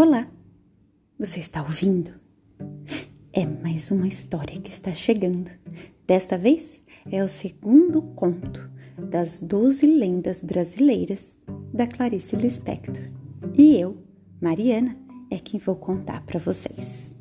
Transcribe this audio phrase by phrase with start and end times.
[0.00, 0.28] Olá,
[1.18, 2.12] você está ouvindo?
[3.32, 5.50] É mais uma história que está chegando.
[6.06, 6.80] Desta vez
[7.10, 11.36] é o segundo conto das Doze Lendas Brasileiras
[11.74, 13.10] da Clarice Lispector.
[13.56, 14.00] E eu,
[14.40, 14.96] Mariana,
[15.32, 17.12] é quem vou contar para vocês.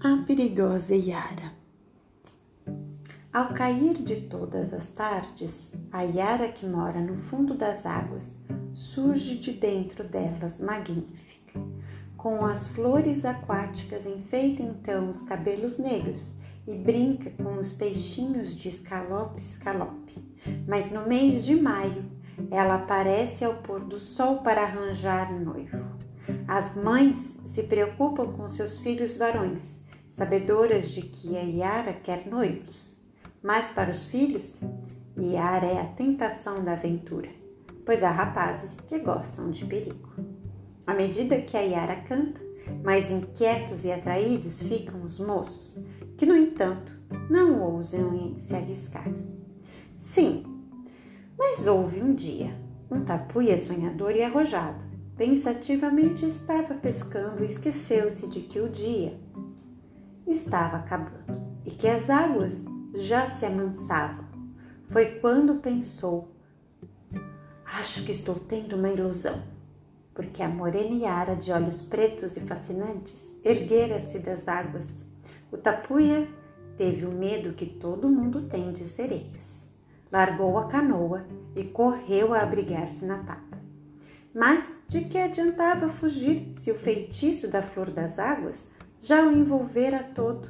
[0.00, 1.49] A perigosa Yara.
[3.32, 8.28] Ao cair de todas as tardes, a Yara que mora no fundo das águas
[8.74, 11.60] surge de dentro delas magnífica.
[12.16, 16.34] Com as flores aquáticas enfeita então os cabelos negros
[16.66, 20.18] e brinca com os peixinhos de escalope-escalope.
[20.66, 22.04] Mas no mês de maio,
[22.50, 25.86] ela aparece ao pôr do sol para arranjar noivo.
[26.48, 29.62] As mães se preocupam com seus filhos varões,
[30.14, 32.89] sabedoras de que a Yara quer noivos.
[33.42, 34.60] Mas para os filhos,
[35.16, 37.30] Iara é a tentação da aventura,
[37.86, 40.10] pois há rapazes que gostam de perigo.
[40.86, 42.40] À medida que a Iara canta,
[42.84, 45.82] mais inquietos e atraídos ficam os moços,
[46.18, 46.92] que, no entanto,
[47.30, 49.08] não ousam se arriscar.
[49.98, 50.44] Sim,
[51.38, 52.54] mas houve um dia,
[52.90, 54.84] um tapuia sonhador e arrojado,
[55.16, 59.18] pensativamente estava pescando e esqueceu-se de que o dia
[60.26, 64.24] estava acabando e que as águas já se amansava.
[64.88, 66.28] Foi quando pensou:
[67.64, 69.42] Acho que estou tendo uma ilusão,
[70.14, 75.00] porque a morena Yara, de olhos pretos e fascinantes, erguera-se das águas.
[75.52, 76.28] O tapuia
[76.76, 79.60] teve o medo que todo mundo tem de sereias.
[80.10, 83.58] Largou a canoa e correu a abrigar-se na tapa.
[84.34, 88.68] Mas de que adiantava fugir se o feitiço da flor das águas
[89.00, 90.48] já o envolvera todo?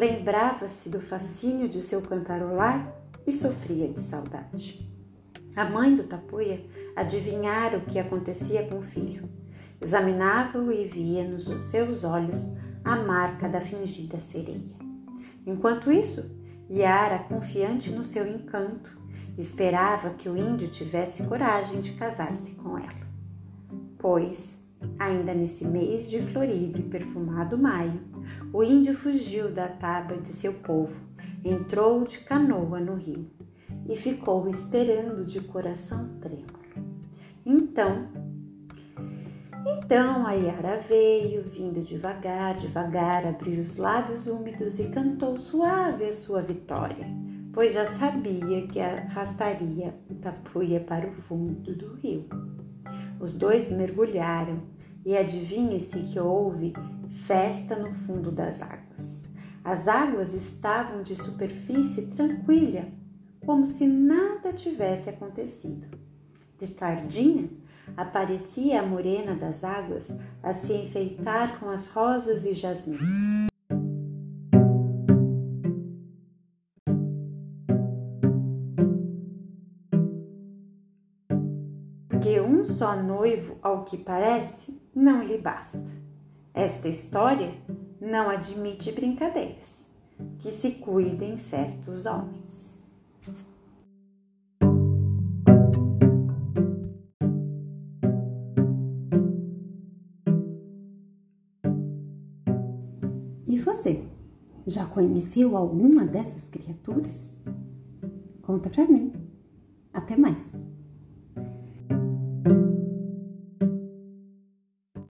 [0.00, 2.90] Lembrava-se do fascínio de seu cantarolar
[3.26, 4.90] e sofria de saudade.
[5.54, 6.64] A mãe do tapuia
[6.96, 9.28] adivinhara o que acontecia com o filho.
[9.78, 12.50] Examinava-o e via nos seus olhos
[12.82, 14.74] a marca da fingida sereia.
[15.46, 16.34] Enquanto isso,
[16.70, 18.98] Yara, confiante no seu encanto,
[19.36, 23.06] esperava que o índio tivesse coragem de casar-se com ela.
[23.98, 24.58] Pois,
[24.98, 28.00] ainda nesse mês de florido e perfumado maio,
[28.52, 30.94] o índio fugiu da taba de seu povo,
[31.44, 33.30] entrou de canoa no rio
[33.88, 36.60] e ficou esperando de coração trêmulo.
[37.44, 38.08] Então,
[39.66, 46.12] então a Yara veio, vindo devagar, devagar, abriu os lábios úmidos e cantou suave a
[46.12, 47.06] sua vitória,
[47.52, 52.26] pois já sabia que arrastaria o tapuia para o fundo do rio.
[53.20, 54.60] Os dois mergulharam
[55.04, 56.72] e adivinhe-se que houve
[57.26, 59.20] festa no fundo das águas.
[59.62, 62.86] As águas estavam de superfície tranquila,
[63.44, 65.86] como se nada tivesse acontecido.
[66.58, 67.48] De tardinha,
[67.96, 70.08] aparecia a morena das águas
[70.42, 73.00] a se enfeitar com as rosas e jasmins.
[82.08, 85.84] Porque um só noivo, ao que parece, não lhe basta.
[86.52, 87.54] Esta história
[88.00, 89.86] não admite brincadeiras.
[90.38, 92.78] Que se cuidem certos homens.
[103.46, 104.04] E você?
[104.66, 107.34] Já conheceu alguma dessas criaturas?
[108.42, 109.12] Conta pra mim.
[109.92, 110.69] Até mais!